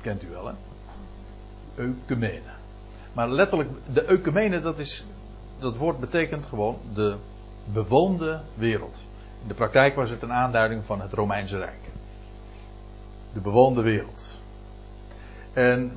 [0.00, 0.54] Kent u wel hè?
[2.06, 2.52] Eumene.
[3.12, 5.04] Maar letterlijk, de eumene, dat is,
[5.58, 7.16] dat woord betekent gewoon de
[7.72, 9.06] bewoonde wereld.
[9.42, 11.80] In de praktijk was het een aanduiding van het Romeinse Rijk.
[13.32, 14.32] De bewoonde wereld.
[15.52, 15.92] En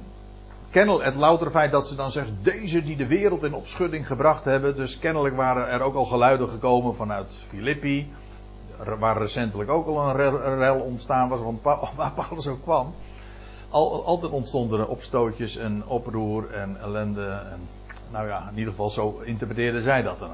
[0.69, 4.43] kennelijk het loutere feit dat ze dan zegt, deze die de wereld in opschudding gebracht
[4.43, 4.75] hebben.
[4.75, 8.13] Dus kennelijk waren er ook al geluiden gekomen vanuit Filippi.
[8.99, 11.61] Waar recentelijk ook al een rel ontstaan was, want
[11.95, 12.93] waar Paulus ook kwam.
[13.69, 17.27] Al, altijd ontstonden er opstootjes en oproer en ellende.
[17.27, 17.59] En,
[18.11, 20.29] nou ja, in ieder geval zo interpreteerden zij dat dan.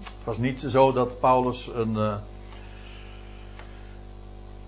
[0.00, 2.16] Het was niet zo dat Paulus een, uh,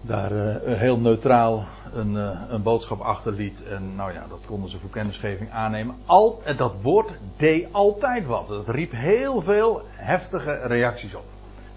[0.01, 3.65] daar uh, heel neutraal een, uh, een boodschap achterliet.
[3.65, 5.95] En nou ja, dat konden ze voor kennisgeving aannemen.
[6.07, 8.49] Al, dat woord deed altijd wat.
[8.49, 11.25] Het riep heel veel heftige reacties op.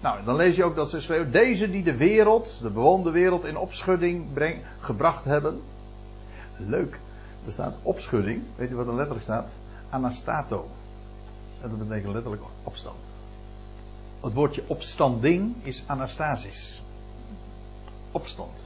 [0.00, 3.44] Nou, dan lees je ook dat ze schreeuwen: Deze die de wereld, de bewoonde wereld,
[3.44, 5.60] in opschudding breng, gebracht hebben.
[6.56, 7.00] Leuk.
[7.46, 8.42] Er staat opschudding.
[8.56, 9.48] Weet je wat er letterlijk staat?
[9.90, 10.66] Anastato.
[11.60, 13.11] En dat betekent letterlijk opstand.
[14.22, 16.82] Het woordje opstanding is anastasis.
[18.12, 18.64] Opstand.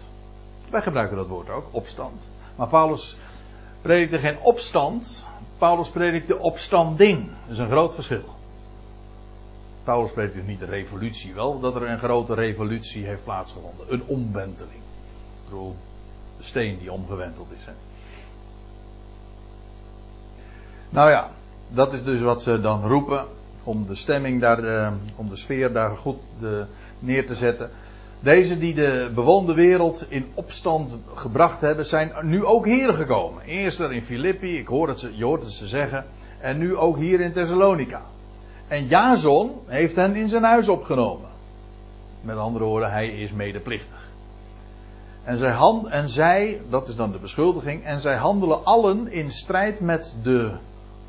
[0.71, 2.29] Wij gebruiken dat woord ook, opstand.
[2.57, 3.17] Maar Paulus
[3.81, 5.27] predikte geen opstand.
[5.59, 7.29] Paulus predikte opstanding.
[7.43, 8.25] Dat is een groot verschil.
[9.85, 13.93] Paulus dus niet de revolutie, wel dat er een grote revolutie heeft plaatsgevonden.
[13.93, 14.81] Een omwenteling.
[15.49, 15.73] De
[16.41, 17.65] steen die omgewenteld is.
[17.65, 17.73] Hè.
[20.89, 21.31] Nou ja,
[21.69, 23.27] dat is dus wat ze dan roepen.
[23.67, 26.49] Om de stemming daar, eh, om de sfeer daar goed eh,
[26.99, 27.71] neer te zetten.
[28.21, 33.43] Deze die de bewoonde wereld in opstand gebracht hebben, zijn nu ook hier gekomen.
[33.43, 36.05] Eerst er in Filippi, ik hoor het ze, je hoort het ze zeggen.
[36.41, 38.03] En nu ook hier in Thessalonica.
[38.69, 41.29] En Jason heeft hen in zijn huis opgenomen.
[42.21, 44.11] Met andere woorden, hij is medeplichtig.
[45.25, 49.31] En zij, hand, en zij, dat is dan de beschuldiging, en zij handelen allen in
[49.31, 50.53] strijd met de,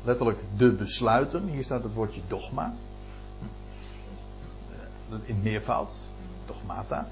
[0.04, 1.48] letterlijk de besluiten.
[1.48, 2.74] Hier staat het woordje dogma.
[5.22, 5.94] In meervoud,
[6.46, 7.06] dogmata.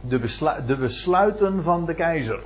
[0.00, 0.18] De,
[0.66, 2.42] de besluiten van de keizer.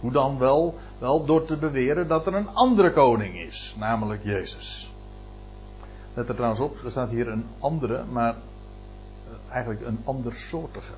[0.00, 0.78] Hoe dan wel?
[0.98, 4.90] Wel door te beweren dat er een andere koning is, namelijk Jezus.
[6.14, 10.94] Let er trouwens op, er staat hier een andere, maar eh, eigenlijk een andersoortige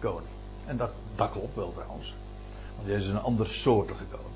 [0.00, 0.34] koning.
[0.66, 2.14] En dat, dat klopt wel trouwens.
[2.76, 4.35] Want Jezus is een andersoortige koning.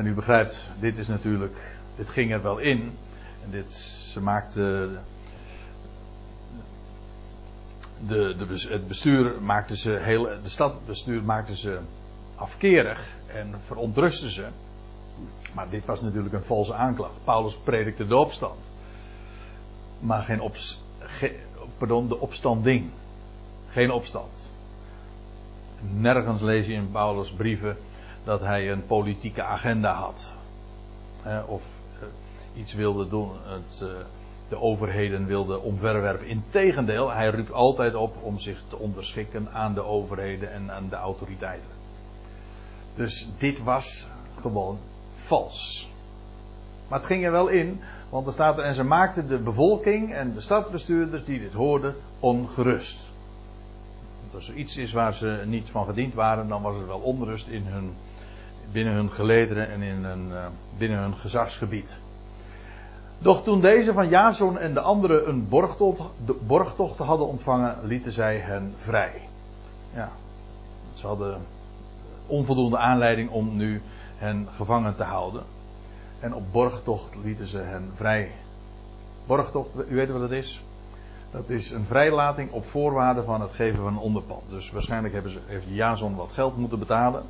[0.00, 2.92] En u begrijpt, dit is natuurlijk, dit ging er wel in.
[3.44, 3.72] En dit,
[4.12, 4.90] ze maakte,
[8.06, 11.78] de, de, het bestuur maakte ze heel, de stadbestuur maakte ze
[12.34, 14.46] afkerig en verontrustte ze.
[15.54, 17.24] Maar dit was natuurlijk een valse aanklacht.
[17.24, 18.72] Paulus predikte de opstand.
[19.98, 20.82] Maar geen ops,
[21.78, 22.90] pardon, de opstanding.
[23.70, 24.50] Geen opstand.
[25.80, 27.76] Nergens lees je in Paulus' brieven
[28.24, 30.32] dat hij een politieke agenda had.
[31.46, 31.62] of
[32.00, 33.88] eh, iets wilde doen, het, eh,
[34.48, 36.26] de overheden wilde omverwerpen.
[36.26, 40.96] Integendeel, hij riep altijd op om zich te onderschikken aan de overheden en aan de
[40.96, 41.70] autoriteiten.
[42.94, 44.08] Dus dit was
[44.40, 44.78] gewoon
[45.14, 45.90] vals.
[46.88, 50.14] Maar het ging er wel in, want er staat er, en ze maakten de bevolking
[50.14, 53.10] en de stadbestuurders die dit hoorden ongerust.
[54.20, 56.98] Want als er iets is waar ze niet van gediend waren, dan was er wel
[56.98, 57.92] onrust in hun,
[58.72, 60.46] binnen hun gelederen en in hun, uh,
[60.78, 61.98] binnen hun gezagsgebied.
[63.18, 66.02] Doch toen deze van Jason en de anderen een borgtocht,
[66.46, 69.28] borgtocht hadden ontvangen, lieten zij hen vrij.
[69.94, 70.08] Ja,
[70.94, 71.40] ze hadden
[72.26, 73.82] onvoldoende aanleiding om nu
[74.16, 75.42] hen gevangen te houden.
[76.20, 78.30] En op borgtocht lieten ze hen vrij.
[79.26, 80.62] Borgtocht, u weet wat het is?
[81.30, 84.42] Dat is een vrijlating op voorwaarde van het geven van een onderpand.
[84.48, 87.22] Dus waarschijnlijk hebben ze, heeft Jason wat geld moeten betalen.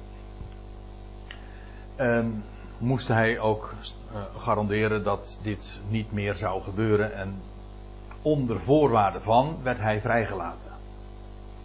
[2.01, 2.45] En
[2.79, 3.75] moest hij ook
[4.13, 7.15] uh, garanderen dat dit niet meer zou gebeuren.
[7.15, 7.35] En
[8.23, 10.71] onder voorwaarde van werd hij vrijgelaten.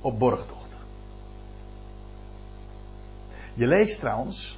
[0.01, 0.75] Op borgtocht.
[3.53, 4.57] Je leest trouwens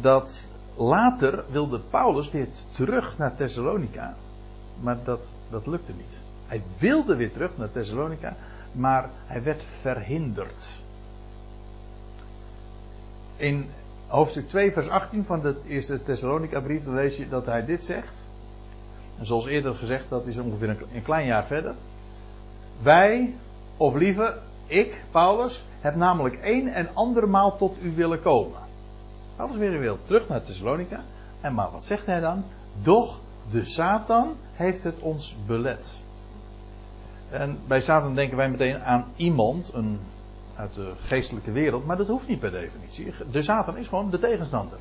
[0.00, 4.14] dat later wilde Paulus weer terug naar Thessalonica.
[4.80, 6.20] Maar dat, dat lukte niet.
[6.46, 8.36] Hij wilde weer terug naar Thessalonica.
[8.72, 10.68] Maar hij werd verhinderd.
[13.36, 13.70] In
[14.06, 18.26] hoofdstuk 2, vers 18 van de eerste Thessalonica-brief lees je dat hij dit zegt.
[19.18, 21.74] En zoals eerder gezegd, dat is ongeveer een, een klein jaar verder.
[22.82, 23.34] Wij,
[23.76, 28.60] of liever ik, Paulus, heb namelijk één en andermaal tot u willen komen.
[29.36, 31.00] Paulus weer wil terug naar Thessalonica.
[31.40, 32.44] En maar wat zegt hij dan?
[32.82, 35.96] Doch de Satan heeft het ons belet.
[37.30, 40.00] En bij Satan denken wij meteen aan iemand, een
[40.56, 43.14] uit de geestelijke wereld, maar dat hoeft niet per definitie.
[43.30, 44.78] De Satan is gewoon de tegenstander.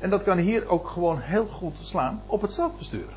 [0.00, 3.08] En dat kan hier ook gewoon heel goed slaan op het stadsbestuur.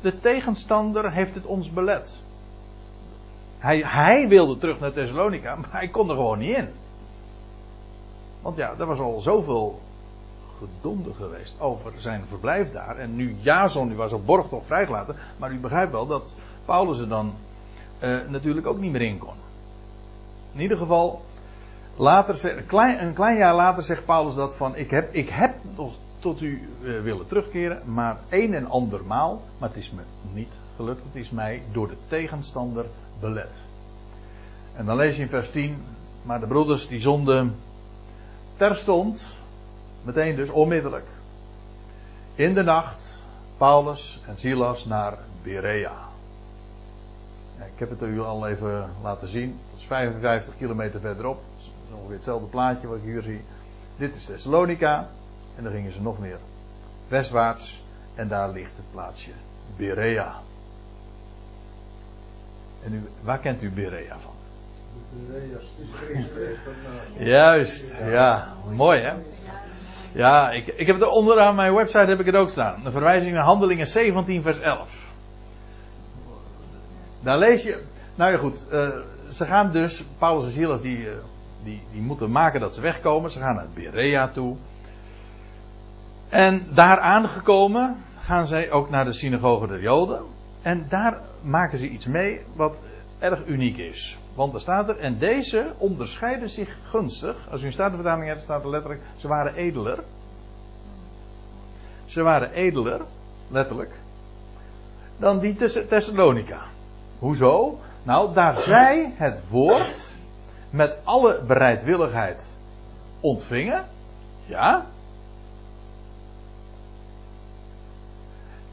[0.00, 2.22] De tegenstander heeft het ons belet.
[3.58, 6.68] Hij, hij wilde terug naar Thessalonica, maar hij kon er gewoon niet in.
[8.42, 9.80] Want ja, er was al zoveel
[10.58, 12.96] gedonde geweest over zijn verblijf daar.
[12.96, 15.16] En nu Jason, die was op borgtocht vrijgelaten.
[15.36, 16.34] Maar u begrijpt wel dat
[16.64, 17.34] Paulus er dan
[18.04, 19.34] uh, natuurlijk ook niet meer in kon.
[20.52, 21.22] In ieder geval,
[21.96, 25.54] later, een, klein, een klein jaar later zegt Paulus dat van ik heb, ik heb
[25.76, 30.02] nog tot u uh, willen terugkeren, maar een en ander maal, maar het is me
[30.32, 32.84] niet gelukt, het is mij door de tegenstander
[33.20, 33.58] belet.
[34.74, 35.82] En dan lees je in vers 10,
[36.22, 37.56] maar de broeders die zonden
[38.56, 39.26] terstond,
[40.02, 41.06] meteen dus onmiddellijk,
[42.34, 43.18] in de nacht
[43.56, 46.12] Paulus en Silas naar Berea.
[47.84, 49.60] Ik heb het u al even laten zien.
[49.70, 51.36] Dat is 55 kilometer verderop.
[51.36, 53.44] Dat is ongeveer hetzelfde plaatje wat ik hier zie.
[53.96, 55.08] Dit is Thessalonica.
[55.56, 56.38] En dan gingen ze nog meer
[57.08, 57.84] westwaarts.
[58.14, 59.30] En daar ligt het plaatsje
[59.76, 60.34] Berea.
[62.84, 64.32] En u, waar kent u Berea van?
[67.18, 68.52] Juist, ja.
[68.70, 69.12] Mooi hè?
[70.12, 72.86] Ja, ik, ik heb het onderaan mijn website heb ik het ook staan.
[72.86, 75.03] Een verwijzing naar Handelingen 17 vers 11.
[77.24, 77.82] Daar lees je.
[78.14, 78.68] Nou ja, goed.
[78.72, 78.88] Uh,
[79.30, 80.04] ze gaan dus.
[80.18, 81.12] Paulus en Silas die, uh,
[81.62, 83.30] die, die moeten maken dat ze wegkomen.
[83.30, 84.56] Ze gaan naar Berea toe.
[86.28, 90.22] En daar aangekomen gaan zij ook naar de synagoge der Joden.
[90.62, 92.76] En daar maken ze iets mee wat
[93.18, 94.18] erg uniek is.
[94.34, 97.48] Want er staat er, en deze onderscheiden zich gunstig.
[97.50, 99.98] Als u een statenvertaling hebt, staat er letterlijk, ze waren edeler.
[102.04, 103.00] Ze waren edeler,
[103.48, 103.90] letterlijk,
[105.18, 105.54] dan die
[105.88, 106.62] Thessalonica.
[107.18, 107.78] Hoezo?
[108.02, 110.14] Nou, daar zij het woord
[110.70, 112.56] met alle bereidwilligheid
[113.20, 113.84] ontvingen.
[114.46, 114.86] Ja.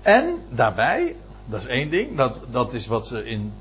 [0.01, 3.54] En daarbij, dat is één ding, dat, dat is wat ze in,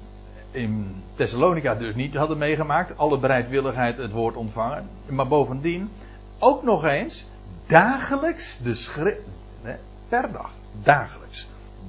[0.50, 2.98] in Thessalonica dus niet hadden meegemaakt.
[2.98, 4.88] Alle bereidwilligheid het woord ontvangen.
[5.08, 5.90] Maar bovendien
[6.38, 7.26] ook nog eens
[7.66, 9.26] dagelijks de schrift.
[9.62, 9.76] Nee,
[10.08, 10.50] per dag.
[10.82, 11.48] Dagelijks.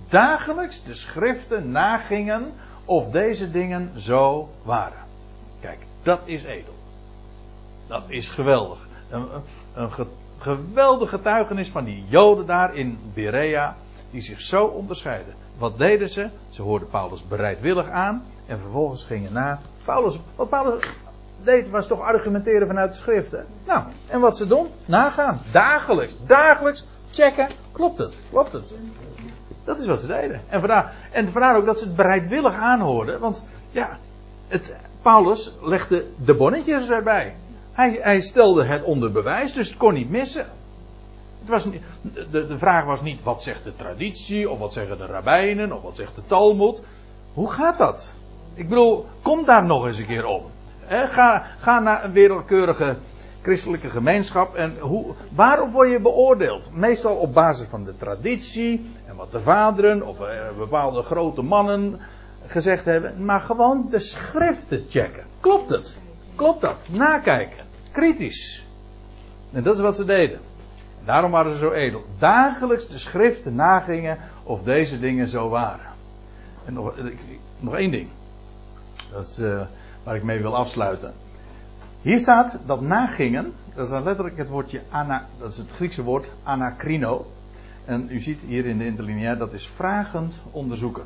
[0.09, 2.51] Dagelijks de schriften nagingen
[2.91, 5.03] of deze dingen zo waren.
[5.61, 6.73] Kijk, dat is edel.
[7.87, 8.87] Dat is geweldig.
[9.09, 9.27] Een,
[9.73, 9.89] een
[10.37, 13.75] geweldige getuigenis van die Joden daar in Berea,
[14.09, 15.33] die zich zo onderscheiden.
[15.57, 16.29] Wat deden ze?
[16.49, 19.59] Ze hoorden Paulus bereidwillig aan en vervolgens gingen na.
[19.85, 20.83] Paulus, wat Paulus
[21.43, 23.45] deed was toch argumenteren vanuit de schriften.
[23.65, 24.67] Nou, en wat ze doen?
[24.85, 25.39] Nagaan.
[25.51, 27.47] Dagelijks, dagelijks checken.
[27.71, 28.19] Klopt het?
[28.29, 28.73] Klopt het?
[29.63, 30.41] Dat is wat ze deden.
[30.49, 33.19] En vandaar, en vandaar ook dat ze het bereidwillig aanhoorden.
[33.19, 33.97] Want ja,
[34.47, 37.35] het, Paulus legde de bonnetjes erbij.
[37.71, 40.45] Hij, hij, stelde het onder bewijs, dus het kon niet missen.
[41.39, 41.81] Het was niet,
[42.31, 45.81] de, de vraag was niet wat zegt de traditie, of wat zeggen de rabbijnen, of
[45.81, 46.81] wat zegt de Talmud.
[47.33, 48.15] Hoe gaat dat?
[48.53, 50.49] Ik bedoel, kom daar nog eens een keer op.
[50.87, 52.97] ga, ga naar een wereldkeurige
[53.41, 54.55] christelijke gemeenschap.
[54.55, 56.75] En hoe, waarop word je beoordeeld?
[56.75, 61.99] Meestal op basis van de traditie en wat de vaderen of eh, bepaalde grote mannen
[62.47, 63.25] gezegd hebben.
[63.25, 65.23] Maar gewoon de schriften checken.
[65.39, 65.99] Klopt het?
[66.35, 66.87] Klopt dat?
[66.91, 67.65] Nakijken.
[67.91, 68.65] Kritisch.
[69.51, 70.39] En dat is wat ze deden.
[71.05, 72.03] daarom waren ze zo edel.
[72.19, 75.89] Dagelijks de schriften nagingen of deze dingen zo waren.
[76.65, 76.95] En nog,
[77.59, 78.09] nog één ding.
[79.11, 79.61] Dat uh,
[80.03, 81.13] waar ik mee wil afsluiten.
[82.01, 86.29] Hier staat dat nagingen, dat is letterlijk het woordje ana, dat is het Griekse woord
[86.43, 87.25] anakrino.
[87.85, 91.03] En u ziet hier in de interlineair, dat is vragend onderzoeken.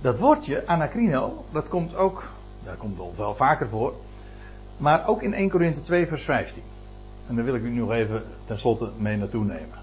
[0.00, 2.28] Dat woordje anakrino, dat komt ook,
[2.64, 3.94] dat komt wel, wel vaker voor,
[4.76, 6.62] maar ook in 1 Korinthe 2 vers 15.
[7.28, 9.78] En daar wil ik u nog even tenslotte mee naartoe nemen.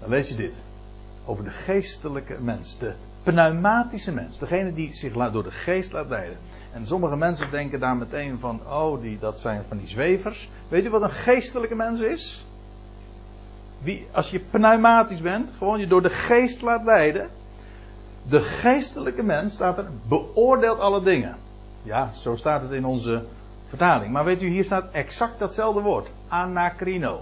[0.00, 0.54] Dan lees je dit.
[1.24, 2.78] over de geestelijke mens.
[2.78, 4.38] De pneumatische mens.
[4.38, 6.36] Degene die zich door de geest laat leiden.
[6.72, 10.50] En sommige mensen denken daar meteen van, oh, die, dat zijn van die zwevers.
[10.68, 12.44] Weet u wat een geestelijke mens is?
[13.82, 17.28] Wie, als je pneumatisch bent, gewoon je door de geest laat leiden.
[18.28, 21.36] De geestelijke mens staat er, beoordeelt alle dingen.
[21.82, 23.24] Ja, zo staat het in onze
[23.66, 24.12] vertaling.
[24.12, 26.10] Maar weet u, hier staat exact datzelfde woord.
[26.28, 27.20] Anacrino.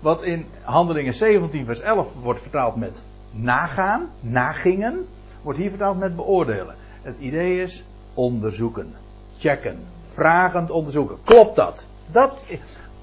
[0.00, 5.06] Wat in Handelingen 17 vers 11 wordt vertaald met nagaan, nagingen,
[5.42, 6.74] wordt hier vertaald met beoordelen.
[7.02, 7.84] Het idee is
[8.18, 8.94] onderzoeken,
[9.38, 9.78] checken,
[10.12, 11.18] vragend onderzoeken.
[11.24, 11.86] Klopt dat?
[12.12, 12.40] dat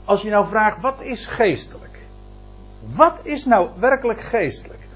[0.06, 2.00] als je nou vraagt, wat is geestelijk?
[2.96, 4.88] Wat is nou werkelijk geestelijk?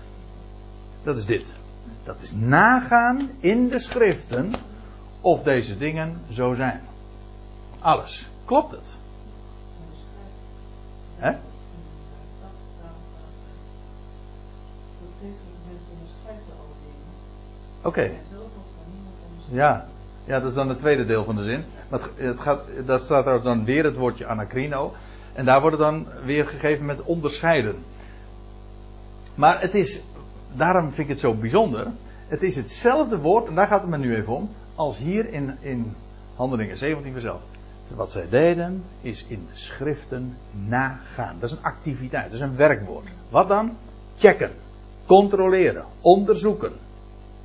[1.04, 1.54] Dat is dit.
[2.04, 4.52] Dat is nagaan in de schriften
[5.22, 6.82] of deze dingen zo zijn.
[7.80, 8.30] Alles.
[8.46, 8.96] Klopt het?
[11.18, 11.32] Hè?
[17.82, 18.12] Oké.
[19.50, 19.88] Ja.
[20.26, 21.64] Ja, dat is dan het tweede deel van de zin.
[21.90, 24.94] Maar het, gaat, daar staat dan weer het woordje anacrino.
[25.34, 27.76] En daar wordt het dan weer gegeven met onderscheiden.
[29.36, 30.04] Maar het is,
[30.56, 31.88] daarom vind ik het zo bijzonder.
[32.28, 35.58] Het is hetzelfde woord, en daar gaat het me nu even om, als hier in,
[35.60, 35.96] in
[36.36, 37.42] Handelingen 17 verzelf.
[37.96, 41.36] Wat zij deden is in de schriften nagaan.
[41.40, 43.10] Dat is een activiteit, dat is een werkwoord.
[43.30, 43.78] Wat dan?
[44.18, 44.52] Checken,
[45.06, 46.72] controleren, onderzoeken.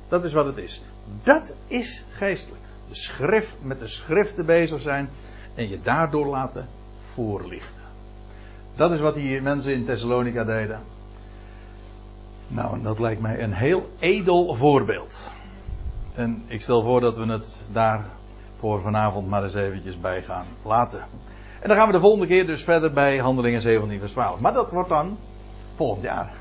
[0.07, 0.83] Dat is wat het is.
[1.23, 2.63] Dat is geestelijk.
[2.89, 5.09] De schrift, met de schriften bezig zijn
[5.55, 6.67] en je daardoor laten
[6.99, 7.83] voorlichten.
[8.75, 10.79] Dat is wat die mensen in Thessalonica deden.
[12.47, 15.31] Nou, dat lijkt mij een heel edel voorbeeld.
[16.15, 18.05] En ik stel voor dat we het daar
[18.59, 20.99] voor vanavond maar eens eventjes bij gaan laten.
[21.61, 24.39] En dan gaan we de volgende keer dus verder bij Handelingen 17 vers 12.
[24.39, 25.17] Maar dat wordt dan
[25.75, 26.33] volgend jaar.